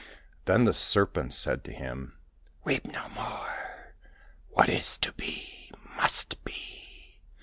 Then 0.45 0.65
the 0.65 0.73
Serpent 0.73 1.31
said 1.31 1.63
to 1.65 1.71
him," 1.71 2.17
Weep 2.65 2.85
no 2.87 3.07
more. 3.09 3.93
What 4.49 4.67
is 4.67 4.97
to 4.97 5.11
be, 5.13 5.69
must 5.95 6.43
be. 6.43 7.21